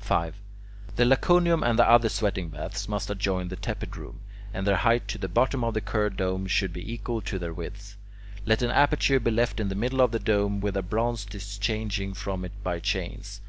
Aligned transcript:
5. 0.00 0.36
The 0.96 1.06
Laconicum 1.06 1.62
and 1.62 1.80
other 1.80 2.10
sweating 2.10 2.50
baths 2.50 2.90
must 2.90 3.08
adjoin 3.08 3.48
the 3.48 3.56
tepid 3.56 3.96
room, 3.96 4.20
and 4.52 4.66
their 4.66 4.76
height 4.76 5.08
to 5.08 5.16
the 5.16 5.30
bottom 5.30 5.64
of 5.64 5.72
the 5.72 5.80
curved 5.80 6.18
dome 6.18 6.46
should 6.46 6.74
be 6.74 6.92
equal 6.92 7.22
to 7.22 7.38
their 7.38 7.54
width. 7.54 7.96
Let 8.44 8.60
an 8.60 8.70
aperture 8.70 9.18
be 9.18 9.30
left 9.30 9.58
in 9.60 9.70
the 9.70 9.74
middle 9.74 10.02
of 10.02 10.12
the 10.12 10.18
dome 10.18 10.60
with 10.60 10.76
a 10.76 10.82
bronze 10.82 11.24
disc 11.24 11.64
hanging 11.64 12.12
from 12.12 12.44
it 12.44 12.52
by 12.62 12.80
chains. 12.80 13.40